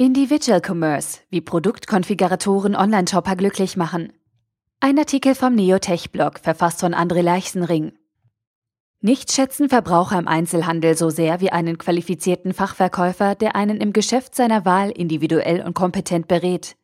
Individual 0.00 0.62
Commerce, 0.64 1.22
wie 1.28 1.40
Produktkonfiguratoren 1.40 2.76
Online-Shopper 2.76 3.34
glücklich 3.34 3.76
machen. 3.76 4.12
Ein 4.78 4.96
Artikel 4.96 5.34
vom 5.34 5.56
Neotech-Blog, 5.56 6.38
verfasst 6.38 6.78
von 6.78 6.94
André 6.94 7.20
Leichsenring. 7.20 7.90
Nicht 9.00 9.32
schätzen 9.32 9.68
Verbraucher 9.68 10.16
im 10.16 10.28
Einzelhandel 10.28 10.96
so 10.96 11.10
sehr 11.10 11.40
wie 11.40 11.50
einen 11.50 11.78
qualifizierten 11.78 12.54
Fachverkäufer, 12.54 13.34
der 13.34 13.56
einen 13.56 13.78
im 13.78 13.92
Geschäft 13.92 14.36
seiner 14.36 14.64
Wahl 14.64 14.90
individuell 14.92 15.62
und 15.62 15.74
kompetent 15.74 16.28
berät. 16.28 16.76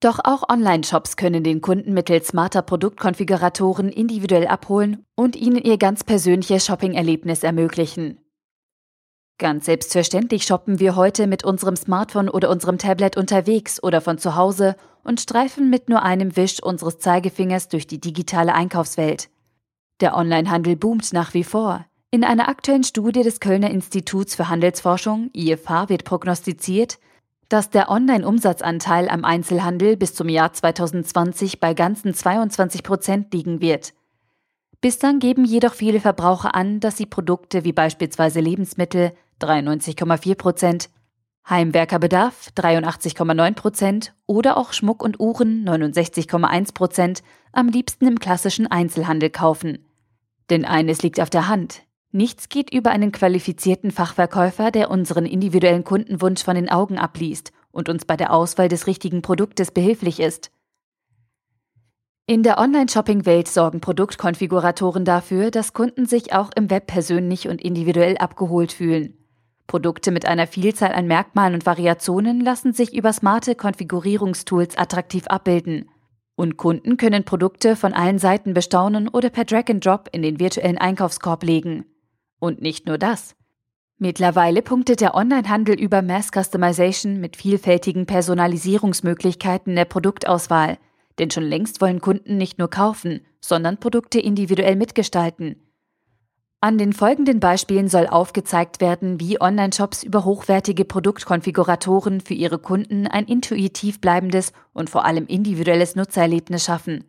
Doch 0.00 0.18
auch 0.24 0.48
Online-Shops 0.48 1.16
können 1.16 1.44
den 1.44 1.60
Kunden 1.60 1.94
mittels 1.94 2.26
smarter 2.26 2.62
Produktkonfiguratoren 2.62 3.90
individuell 3.90 4.48
abholen 4.48 5.06
und 5.14 5.36
ihnen 5.36 5.62
ihr 5.62 5.78
ganz 5.78 6.02
persönliches 6.02 6.66
Shopping-Erlebnis 6.66 7.44
ermöglichen. 7.44 8.23
Ganz 9.38 9.66
selbstverständlich 9.66 10.44
shoppen 10.44 10.78
wir 10.78 10.94
heute 10.94 11.26
mit 11.26 11.42
unserem 11.42 11.74
Smartphone 11.74 12.28
oder 12.28 12.50
unserem 12.50 12.78
Tablet 12.78 13.16
unterwegs 13.16 13.82
oder 13.82 14.00
von 14.00 14.16
zu 14.16 14.36
Hause 14.36 14.76
und 15.02 15.20
streifen 15.20 15.70
mit 15.70 15.88
nur 15.88 16.02
einem 16.02 16.36
Wisch 16.36 16.62
unseres 16.62 16.98
Zeigefingers 16.98 17.68
durch 17.68 17.88
die 17.88 18.00
digitale 18.00 18.54
Einkaufswelt. 18.54 19.28
Der 20.00 20.16
Onlinehandel 20.16 20.76
boomt 20.76 21.12
nach 21.12 21.34
wie 21.34 21.42
vor. 21.42 21.84
In 22.12 22.22
einer 22.22 22.48
aktuellen 22.48 22.84
Studie 22.84 23.24
des 23.24 23.40
Kölner 23.40 23.70
Instituts 23.70 24.36
für 24.36 24.48
Handelsforschung, 24.48 25.30
IFH, 25.34 25.88
wird 25.88 26.04
prognostiziert, 26.04 27.00
dass 27.48 27.70
der 27.70 27.90
Online-Umsatzanteil 27.90 29.08
am 29.08 29.24
Einzelhandel 29.24 29.96
bis 29.96 30.14
zum 30.14 30.28
Jahr 30.28 30.52
2020 30.52 31.58
bei 31.58 31.74
ganzen 31.74 32.14
22 32.14 32.84
Prozent 32.84 33.34
liegen 33.34 33.60
wird. 33.60 33.94
Bislang 34.80 35.18
geben 35.18 35.44
jedoch 35.44 35.74
viele 35.74 35.98
Verbraucher 35.98 36.54
an, 36.54 36.78
dass 36.78 36.96
sie 36.96 37.06
Produkte 37.06 37.64
wie 37.64 37.72
beispielsweise 37.72 38.40
Lebensmittel 38.40 39.12
93,4 39.44 40.34
Prozent, 40.34 40.90
Heimwerkerbedarf 41.48 42.50
83,9 42.56 43.54
Prozent 43.54 44.14
oder 44.26 44.56
auch 44.56 44.72
Schmuck 44.72 45.02
und 45.02 45.20
Uhren 45.20 45.68
69,1 45.68 46.72
Prozent 46.72 47.22
am 47.52 47.68
liebsten 47.68 48.06
im 48.06 48.18
klassischen 48.18 48.66
Einzelhandel 48.66 49.30
kaufen. 49.30 49.84
Denn 50.48 50.64
eines 50.64 51.02
liegt 51.02 51.20
auf 51.20 51.30
der 51.30 51.48
Hand. 51.48 51.82
Nichts 52.12 52.48
geht 52.48 52.72
über 52.72 52.90
einen 52.90 53.12
qualifizierten 53.12 53.90
Fachverkäufer, 53.90 54.70
der 54.70 54.90
unseren 54.90 55.26
individuellen 55.26 55.84
Kundenwunsch 55.84 56.42
von 56.42 56.54
den 56.54 56.70
Augen 56.70 56.98
abliest 56.98 57.52
und 57.72 57.88
uns 57.88 58.04
bei 58.04 58.16
der 58.16 58.32
Auswahl 58.32 58.68
des 58.68 58.86
richtigen 58.86 59.20
Produktes 59.20 59.70
behilflich 59.70 60.20
ist. 60.20 60.50
In 62.26 62.42
der 62.42 62.58
Online-Shopping-Welt 62.58 63.48
sorgen 63.48 63.80
Produktkonfiguratoren 63.80 65.04
dafür, 65.04 65.50
dass 65.50 65.74
Kunden 65.74 66.06
sich 66.06 66.32
auch 66.32 66.50
im 66.56 66.70
Web 66.70 66.86
persönlich 66.86 67.48
und 67.48 67.60
individuell 67.60 68.16
abgeholt 68.16 68.72
fühlen. 68.72 69.18
Produkte 69.66 70.10
mit 70.10 70.26
einer 70.26 70.46
Vielzahl 70.46 70.92
an 70.92 71.06
Merkmalen 71.06 71.54
und 71.54 71.66
Variationen 71.66 72.40
lassen 72.40 72.72
sich 72.72 72.94
über 72.94 73.12
smarte 73.12 73.54
Konfigurierungstools 73.54 74.76
attraktiv 74.76 75.26
abbilden. 75.26 75.88
Und 76.36 76.56
Kunden 76.56 76.96
können 76.96 77.24
Produkte 77.24 77.76
von 77.76 77.92
allen 77.92 78.18
Seiten 78.18 78.54
bestaunen 78.54 79.08
oder 79.08 79.30
per 79.30 79.44
Drag 79.44 79.64
and 79.70 79.84
Drop 79.84 80.08
in 80.12 80.22
den 80.22 80.40
virtuellen 80.40 80.78
Einkaufskorb 80.78 81.42
legen. 81.44 81.86
Und 82.40 82.60
nicht 82.60 82.86
nur 82.86 82.98
das. 82.98 83.34
Mittlerweile 83.98 84.60
punktet 84.60 85.00
der 85.00 85.14
Onlinehandel 85.14 85.78
über 85.80 86.02
Mass 86.02 86.30
Customization 86.32 87.20
mit 87.20 87.36
vielfältigen 87.36 88.06
Personalisierungsmöglichkeiten 88.06 89.76
der 89.76 89.84
Produktauswahl– 89.84 90.78
denn 91.18 91.30
schon 91.30 91.44
längst 91.44 91.80
wollen 91.80 92.00
Kunden 92.00 92.36
nicht 92.36 92.58
nur 92.58 92.68
kaufen, 92.68 93.20
sondern 93.40 93.78
Produkte 93.78 94.20
individuell 94.20 94.76
mitgestalten. 94.76 95.56
An 96.64 96.78
den 96.78 96.94
folgenden 96.94 97.40
Beispielen 97.40 97.88
soll 97.88 98.06
aufgezeigt 98.06 98.80
werden, 98.80 99.20
wie 99.20 99.38
Online-Shops 99.38 100.02
über 100.02 100.24
hochwertige 100.24 100.86
Produktkonfiguratoren 100.86 102.22
für 102.22 102.32
ihre 102.32 102.58
Kunden 102.58 103.06
ein 103.06 103.26
intuitiv 103.26 104.00
bleibendes 104.00 104.54
und 104.72 104.88
vor 104.88 105.04
allem 105.04 105.26
individuelles 105.26 105.94
Nutzererlebnis 105.94 106.64
schaffen. 106.64 107.04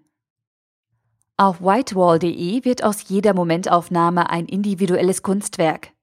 Auf 1.37 1.61
whitewall.de 1.61 2.65
wird 2.65 2.83
aus 2.83 3.07
jeder 3.07 3.33
Momentaufnahme 3.33 4.29
ein 4.29 4.47
individuelles 4.47 5.23
Kunstwerk. 5.23 5.93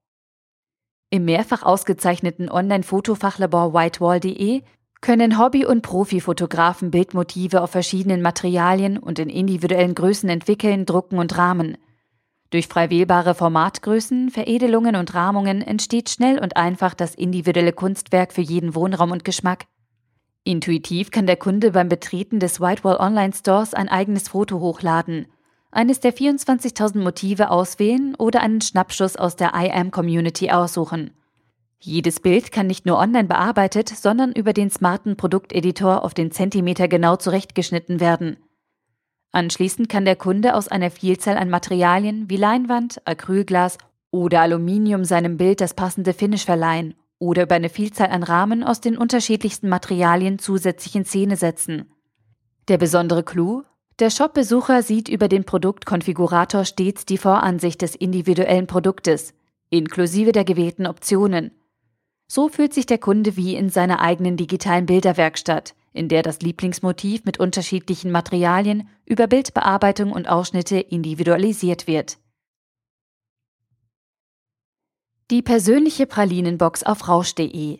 Im 1.10 1.26
mehrfach 1.26 1.62
ausgezeichneten 1.62 2.48
Online-Fotofachlabor 2.48 3.74
whitewall.de 3.74 4.62
können 5.02 5.38
Hobby- 5.38 5.66
und 5.66 5.82
Profifotografen 5.82 6.90
Bildmotive 6.90 7.60
auf 7.60 7.72
verschiedenen 7.72 8.22
Materialien 8.22 8.96
und 8.96 9.18
in 9.18 9.28
individuellen 9.28 9.94
Größen 9.94 10.30
entwickeln, 10.30 10.86
drucken 10.86 11.18
und 11.18 11.36
rahmen. 11.36 11.76
Durch 12.52 12.68
frei 12.68 12.90
wählbare 12.90 13.34
Formatgrößen, 13.34 14.28
Veredelungen 14.28 14.94
und 14.94 15.14
Rahmungen 15.14 15.62
entsteht 15.62 16.10
schnell 16.10 16.38
und 16.38 16.54
einfach 16.54 16.92
das 16.92 17.14
individuelle 17.14 17.72
Kunstwerk 17.72 18.34
für 18.34 18.42
jeden 18.42 18.74
Wohnraum 18.74 19.10
und 19.10 19.24
Geschmack. 19.24 19.64
Intuitiv 20.44 21.10
kann 21.10 21.26
der 21.26 21.36
Kunde 21.36 21.70
beim 21.70 21.88
Betreten 21.88 22.40
des 22.40 22.60
Whitewall 22.60 22.98
Online 22.98 23.32
Stores 23.32 23.72
ein 23.72 23.88
eigenes 23.88 24.28
Foto 24.28 24.60
hochladen, 24.60 25.28
eines 25.70 26.00
der 26.00 26.12
24.000 26.12 26.98
Motive 26.98 27.50
auswählen 27.50 28.14
oder 28.16 28.42
einen 28.42 28.60
Schnappschuss 28.60 29.16
aus 29.16 29.34
der 29.34 29.52
IAM 29.54 29.90
Community 29.90 30.50
aussuchen. 30.50 31.12
Jedes 31.78 32.20
Bild 32.20 32.52
kann 32.52 32.66
nicht 32.66 32.84
nur 32.84 32.98
online 32.98 33.28
bearbeitet, 33.28 33.88
sondern 33.88 34.30
über 34.30 34.52
den 34.52 34.68
smarten 34.68 35.16
Produkteditor 35.16 36.04
auf 36.04 36.12
den 36.12 36.30
Zentimeter 36.30 36.86
genau 36.86 37.16
zurechtgeschnitten 37.16 37.98
werden. 37.98 38.36
Anschließend 39.32 39.88
kann 39.88 40.04
der 40.04 40.16
Kunde 40.16 40.54
aus 40.54 40.68
einer 40.68 40.90
Vielzahl 40.90 41.36
an 41.36 41.50
Materialien 41.50 42.28
wie 42.28 42.36
Leinwand, 42.36 43.00
Acrylglas 43.06 43.78
oder 44.10 44.42
Aluminium 44.42 45.04
seinem 45.04 45.38
Bild 45.38 45.60
das 45.60 45.74
passende 45.74 46.12
Finish 46.12 46.44
verleihen 46.44 46.94
oder 47.18 47.44
über 47.44 47.54
eine 47.54 47.70
Vielzahl 47.70 48.10
an 48.10 48.22
Rahmen 48.22 48.62
aus 48.62 48.80
den 48.80 48.96
unterschiedlichsten 48.96 49.68
Materialien 49.68 50.38
zusätzlich 50.38 50.94
in 50.94 51.04
Szene 51.04 51.36
setzen. 51.36 51.90
Der 52.68 52.78
besondere 52.78 53.22
Clou? 53.22 53.62
Der 53.98 54.10
Shop-Besucher 54.10 54.82
sieht 54.82 55.08
über 55.08 55.28
den 55.28 55.44
Produktkonfigurator 55.44 56.64
stets 56.64 57.06
die 57.06 57.18
Voransicht 57.18 57.82
des 57.82 57.94
individuellen 57.94 58.66
Produktes, 58.66 59.34
inklusive 59.70 60.32
der 60.32 60.44
gewählten 60.44 60.86
Optionen– 60.86 61.50
so 62.32 62.48
fühlt 62.48 62.72
sich 62.72 62.86
der 62.86 62.96
Kunde 62.96 63.36
wie 63.36 63.56
in 63.56 63.68
seiner 63.68 64.00
eigenen 64.00 64.38
digitalen 64.38 64.86
Bilderwerkstatt, 64.86 65.74
in 65.92 66.08
der 66.08 66.22
das 66.22 66.40
Lieblingsmotiv 66.40 67.24
mit 67.24 67.38
unterschiedlichen 67.38 68.10
Materialien 68.10 68.88
über 69.04 69.26
Bildbearbeitung 69.26 70.12
und 70.12 70.28
Ausschnitte 70.28 70.78
individualisiert 70.78 71.86
wird. 71.86 72.18
Die 75.30 75.42
persönliche 75.42 76.06
Pralinenbox 76.06 76.82
auf 76.82 77.08
rausch.de 77.08 77.78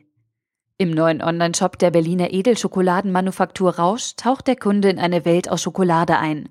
Im 0.78 0.90
neuen 0.90 1.22
Onlineshop 1.22 1.78
der 1.78 1.90
Berliner 1.90 2.32
Edelschokoladenmanufaktur 2.32 3.76
Rausch 3.76 4.16
taucht 4.16 4.46
der 4.46 4.56
Kunde 4.56 4.88
in 4.88 4.98
eine 4.98 5.24
Welt 5.24 5.50
aus 5.50 5.62
Schokolade 5.62 6.18
ein. 6.18 6.48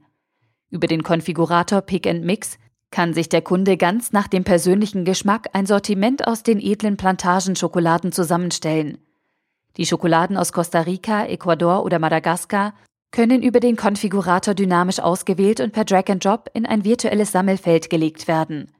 Über 0.69 0.87
den 0.87 1.03
Konfigurator 1.03 1.81
Pick 1.81 2.07
and 2.07 2.23
Mix 2.23 2.57
kann 2.91 3.13
sich 3.13 3.29
der 3.29 3.41
Kunde 3.41 3.77
ganz 3.77 4.11
nach 4.11 4.27
dem 4.27 4.43
persönlichen 4.43 5.05
Geschmack 5.05 5.49
ein 5.53 5.65
Sortiment 5.65 6.27
aus 6.27 6.43
den 6.43 6.59
edlen 6.59 6.97
Plantagenschokoladen 6.97 8.11
zusammenstellen. 8.11 8.99
Die 9.77 9.85
Schokoladen 9.85 10.37
aus 10.37 10.53
Costa 10.53 10.81
Rica, 10.81 11.25
Ecuador 11.25 11.85
oder 11.85 11.99
Madagaskar 11.99 12.73
können 13.11 13.43
über 13.43 13.59
den 13.59 13.75
Konfigurator 13.75 14.53
dynamisch 14.53 14.99
ausgewählt 14.99 15.59
und 15.59 15.73
per 15.73 15.85
Drag 15.85 16.09
and 16.09 16.23
Drop 16.23 16.49
in 16.53 16.65
ein 16.65 16.85
virtuelles 16.85 17.31
Sammelfeld 17.31 17.89
gelegt 17.89 18.27
werden. 18.27 18.71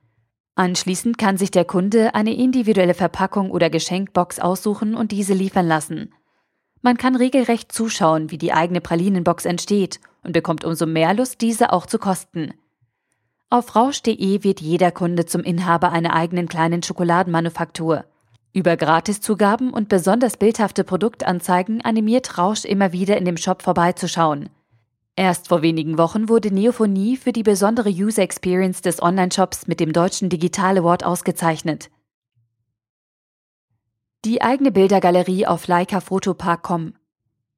Anschließend 0.56 1.18
kann 1.18 1.38
sich 1.38 1.52
der 1.52 1.66
Kunde 1.66 2.14
eine 2.14 2.34
individuelle 2.34 2.94
Verpackung 2.94 3.52
oder 3.52 3.70
Geschenkbox 3.70 4.40
aussuchen 4.40 4.96
und 4.96 5.12
diese 5.12 5.34
liefern 5.34 5.68
lassen. 5.68 6.14
Man 6.82 6.98
kann 6.98 7.16
regelrecht 7.16 7.72
zuschauen, 7.72 8.32
wie 8.32 8.38
die 8.38 8.54
eigene 8.54 8.82
Pralinenbox 8.82 9.46
entsteht 9.46 10.00
und 10.24 10.34
bekommt 10.34 10.66
umso 10.66 10.86
mehr 10.86 11.14
Lust, 11.14 11.42
diese 11.42 11.72
auch 11.72 11.86
zu 11.86 12.00
kosten. 12.00 12.54
Auf 13.50 13.76
rausch.de 13.76 14.44
wird 14.44 14.62
jeder 14.62 14.92
Kunde 14.92 15.26
zum 15.26 15.42
Inhaber 15.42 15.92
einer 15.92 16.14
eigenen 16.14 16.48
kleinen 16.48 16.84
Schokoladenmanufaktur. 16.84 18.06
Über 18.54 18.76
Gratiszugaben 18.76 19.72
und 19.72 19.88
besonders 19.88 20.36
bildhafte 20.36 20.84
Produktanzeigen 20.84 21.82
animiert 21.82 22.38
Rausch 22.38 22.66
immer 22.66 22.92
wieder 22.92 23.18
in 23.18 23.26
dem 23.26 23.38
Shop 23.38 23.62
vorbeizuschauen. 23.62 24.50
Erst 25.16 25.48
vor 25.48 25.62
wenigen 25.62 25.98
Wochen 25.98 26.28
wurde 26.28 26.54
Neophonie 26.54 27.16
für 27.16 27.32
die 27.32 27.44
besondere 27.44 27.90
User 27.90 28.24
Experience 28.24 28.82
des 28.82 29.02
Online-Shops 29.02 29.68
mit 29.68 29.80
dem 29.80 29.94
Deutschen 29.94 30.30
Digital 30.30 30.78
Award 30.78 31.06
ausgezeichnet. 31.06 31.90
Die 34.26 34.42
eigene 34.42 34.72
Bildergalerie 34.72 35.48
auf 35.48 35.68
leicafotopark.com 35.68 36.94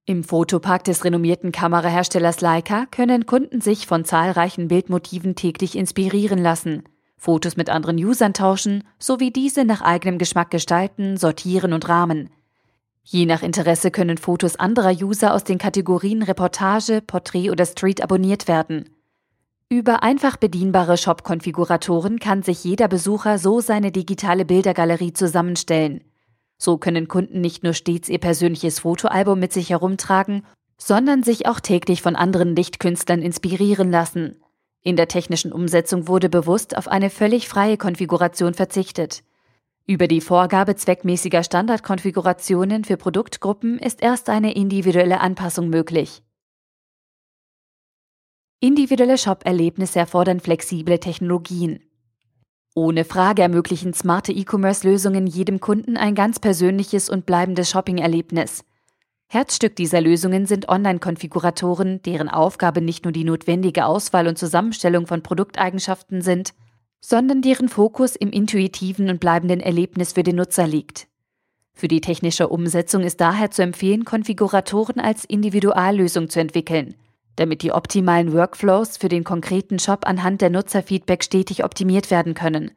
im 0.05 0.25
Fotopark 0.25 0.83
des 0.83 1.05
renommierten 1.05 1.53
Kameraherstellers 1.53 2.41
Leica 2.41 2.85
können 2.87 3.25
Kunden 3.25 3.61
sich 3.61 3.87
von 3.87 4.03
zahlreichen 4.03 4.67
Bildmotiven 4.67 5.35
täglich 5.35 5.77
inspirieren 5.77 6.39
lassen, 6.39 6.83
Fotos 7.23 7.55
mit 7.55 7.69
anderen 7.69 7.95
Usern 7.95 8.33
tauschen 8.33 8.83
sowie 8.99 9.31
diese 9.31 9.63
nach 9.63 9.79
eigenem 9.79 10.17
Geschmack 10.17 10.51
gestalten, 10.51 11.15
sortieren 11.15 11.71
und 11.71 11.87
rahmen. 11.87 12.29
Je 13.01 13.25
nach 13.25 13.43
Interesse 13.43 13.91
können 13.91 14.17
Fotos 14.17 14.57
anderer 14.57 14.91
User 14.91 15.33
aus 15.33 15.45
den 15.45 15.57
Kategorien 15.57 16.21
Reportage, 16.21 16.99
Porträt 16.99 17.49
oder 17.49 17.65
Street 17.65 18.03
abonniert 18.03 18.49
werden. 18.49 18.89
Über 19.69 20.03
einfach 20.03 20.35
bedienbare 20.35 20.97
Shop-Konfiguratoren 20.97 22.19
kann 22.19 22.43
sich 22.43 22.65
jeder 22.65 22.89
Besucher 22.89 23.37
so 23.37 23.61
seine 23.61 23.93
digitale 23.93 24.43
Bildergalerie 24.43 25.13
zusammenstellen. 25.13 26.03
So 26.57 26.77
können 26.77 27.07
Kunden 27.07 27.39
nicht 27.39 27.63
nur 27.63 27.73
stets 27.73 28.09
ihr 28.09 28.19
persönliches 28.19 28.79
Fotoalbum 28.79 29.39
mit 29.39 29.53
sich 29.53 29.69
herumtragen, 29.69 30.43
sondern 30.77 31.23
sich 31.23 31.47
auch 31.47 31.61
täglich 31.61 32.01
von 32.01 32.17
anderen 32.17 32.53
Lichtkünstlern 32.53 33.21
inspirieren 33.21 33.91
lassen. 33.91 34.42
In 34.83 34.97
der 34.97 35.07
technischen 35.07 35.53
Umsetzung 35.53 36.09
wurde 36.09 36.29
bewusst 36.29 36.77
auf 36.77 36.89
eine 36.89 37.09
völlig 37.09 37.47
freie 37.47 37.77
Konfiguration 37.77 38.53
verzichtet. 38.53 39.23
Über 39.85 40.07
die 40.07 40.21
Vorgabe 40.21 40.75
zweckmäßiger 40.75 41.43
Standardkonfigurationen 41.43 42.83
für 42.83 42.97
Produktgruppen 42.97 43.79
ist 43.79 44.01
erst 44.01 44.29
eine 44.29 44.53
individuelle 44.55 45.21
Anpassung 45.21 45.69
möglich. 45.69 46.21
Individuelle 48.59 49.17
Shop-Erlebnisse 49.17 49.99
erfordern 49.99 50.39
flexible 50.39 50.99
Technologien. 50.99 51.81
Ohne 52.75 53.05
Frage 53.05 53.41
ermöglichen 53.41 53.93
smarte 53.93 54.31
E-Commerce-Lösungen 54.31 55.27
jedem 55.27 55.59
Kunden 55.59 55.95
ein 55.95 56.15
ganz 56.15 56.39
persönliches 56.39 57.09
und 57.09 57.25
bleibendes 57.25 57.69
Shopping-Erlebnis. 57.69 58.63
Herzstück 59.33 59.75
dieser 59.75 59.99
Lösungen 59.99 60.45
sind 60.45 60.69
Online-Konfiguratoren, 60.69 62.03
deren 62.03 62.29
Aufgabe 62.29 62.81
nicht 62.81 63.03
nur 63.03 63.11
die 63.11 63.23
notwendige 63.23 63.87
Auswahl 63.87 64.27
und 64.27 64.37
Zusammenstellung 64.37 65.07
von 65.07 65.23
Produkteigenschaften 65.23 66.21
sind, 66.21 66.53
sondern 67.01 67.41
deren 67.41 67.67
Fokus 67.67 68.15
im 68.15 68.29
intuitiven 68.29 69.09
und 69.09 69.19
bleibenden 69.19 69.59
Erlebnis 69.59 70.13
für 70.13 70.21
den 70.21 70.35
Nutzer 70.35 70.67
liegt. 70.67 71.07
Für 71.73 71.87
die 71.87 71.99
technische 71.99 72.47
Umsetzung 72.47 73.01
ist 73.01 73.21
daher 73.21 73.49
zu 73.49 73.63
empfehlen, 73.63 74.05
Konfiguratoren 74.05 74.99
als 74.99 75.25
Individuallösung 75.25 76.29
zu 76.29 76.39
entwickeln, 76.39 76.93
damit 77.35 77.63
die 77.63 77.71
optimalen 77.71 78.33
Workflows 78.33 78.97
für 78.97 79.09
den 79.09 79.23
konkreten 79.23 79.79
Shop 79.79 80.05
anhand 80.05 80.41
der 80.41 80.51
Nutzerfeedback 80.51 81.23
stetig 81.23 81.63
optimiert 81.63 82.11
werden 82.11 82.35
können. 82.35 82.69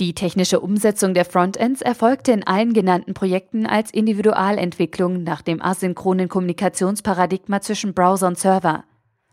Die 0.00 0.14
technische 0.14 0.60
Umsetzung 0.60 1.14
der 1.14 1.24
Frontends 1.24 1.82
erfolgte 1.82 2.32
in 2.32 2.46
allen 2.46 2.72
genannten 2.72 3.14
Projekten 3.14 3.66
als 3.66 3.90
Individualentwicklung 3.90 5.22
nach 5.22 5.42
dem 5.42 5.62
asynchronen 5.62 6.28
Kommunikationsparadigma 6.28 7.60
zwischen 7.60 7.94
Browser 7.94 8.28
und 8.28 8.38
Server. 8.38 8.84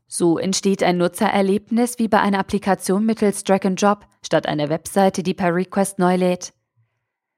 So 0.08 0.38
entsteht 0.38 0.84
ein 0.84 0.98
Nutzererlebnis 0.98 2.00
wie 2.00 2.08
bei 2.08 2.20
einer 2.20 2.40
Applikation 2.40 3.06
mittels 3.06 3.44
Drag 3.44 3.64
and 3.64 3.82
Drop 3.82 4.06
statt 4.24 4.48
einer 4.48 4.70
Webseite, 4.70 5.24
die 5.24 5.34
per 5.34 5.56
Request 5.56 6.00
neu 6.00 6.16
lädt. 6.16 6.54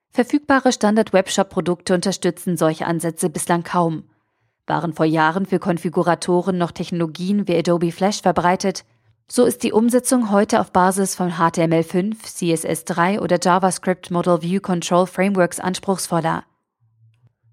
Verfügbare 0.09 0.71
Standard-Webshop-Produkte 0.71 1.93
unterstützen 1.93 2.57
solche 2.57 2.85
Ansätze 2.85 3.29
bislang 3.29 3.63
kaum. 3.63 4.03
Waren 4.67 4.93
vor 4.93 5.05
Jahren 5.05 5.45
für 5.45 5.59
Konfiguratoren 5.59 6.57
noch 6.57 6.71
Technologien 6.71 7.47
wie 7.47 7.57
Adobe 7.57 7.91
Flash 7.91 8.21
verbreitet, 8.21 8.83
so 9.33 9.45
ist 9.45 9.63
die 9.63 9.71
Umsetzung 9.71 10.29
heute 10.29 10.59
auf 10.59 10.73
Basis 10.73 11.15
von 11.15 11.31
HTML5, 11.31 12.17
CSS3 12.21 13.21
oder 13.21 13.39
JavaScript 13.41 14.11
Model 14.11 14.41
View 14.41 14.59
Control 14.59 15.07
Frameworks 15.07 15.61
anspruchsvoller. 15.61 16.43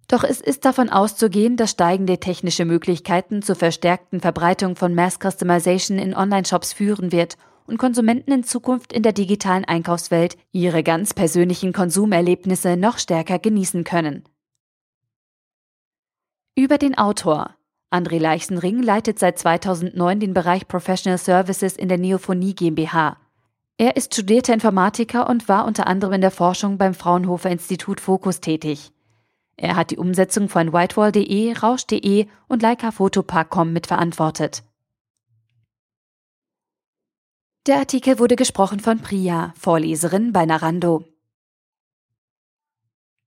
Doch 0.09 0.25
es 0.25 0.41
ist 0.41 0.65
davon 0.65 0.89
auszugehen, 0.89 1.57
dass 1.57 1.71
steigende 1.71 2.19
technische 2.19 2.65
Möglichkeiten 2.65 3.43
zur 3.43 3.55
verstärkten 3.55 4.21
Verbreitung 4.21 4.75
von 4.75 4.93
Mass 4.97 5.21
Customization 5.21 6.01
in 6.01 6.17
Online-Shops 6.17 6.73
führen 6.73 7.13
wird 7.13 7.37
und 7.69 7.79
Konsumenten 7.79 8.33
in 8.33 8.43
Zukunft 8.43 8.93
in 8.93 9.05
der 9.05 9.13
digitalen 9.13 9.65
Einkaufswelt 9.65 10.37
ihre 10.51 10.83
ganz 10.83 11.15
persönlichen 11.15 11.73
Konsumerlebnisse 11.73 12.77
noch 12.77 12.99
stärker 12.99 13.39
genießen 13.39 13.85
können. 13.85 14.25
Über 16.57 16.77
den 16.77 16.99
Autor. 16.99 17.58
André 17.91 18.19
Leichsenring 18.19 18.83
leitet 18.83 19.19
seit 19.19 19.39
2009 19.39 20.21
den 20.21 20.35
Bereich 20.35 20.69
Professional 20.69 21.19
Services 21.19 21.77
in 21.77 21.89
der 21.89 21.99
Neophonie 21.99 22.55
GmbH. 22.55 23.17
Er 23.79 23.97
ist 23.97 24.13
studierter 24.13 24.53
Informatiker 24.53 25.29
und 25.29 25.49
war 25.49 25.65
unter 25.65 25.87
anderem 25.87 26.15
in 26.15 26.21
der 26.21 26.31
Forschung 26.31 26.77
beim 26.77 26.95
Fraunhofer 26.95 27.51
Institut 27.51 28.01
Focus 28.01 28.41
tätig. 28.41 28.93
Er 29.57 29.77
hat 29.77 29.91
die 29.91 29.99
Umsetzung 29.99 30.49
von 30.49 30.73
whitewall.de, 30.73 31.53
rausch.de 31.53 32.27
und 32.49 32.63
Leica 32.63 32.91
Fotopark.com 32.91 33.73
mitverantwortet. 33.73 34.65
Der 37.67 37.77
Artikel 37.77 38.19
wurde 38.19 38.37
gesprochen 38.37 38.81
von 38.81 39.01
Priya, 39.01 39.53
Vorleserin 39.59 40.33
bei 40.33 40.47
Narando. 40.47 41.05